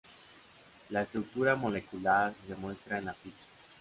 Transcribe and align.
La 0.89 1.03
estructura 1.03 1.55
molecular 1.55 2.33
se 2.47 2.55
muestra 2.55 2.97
en 2.97 3.05
la 3.05 3.13
ficha. 3.13 3.45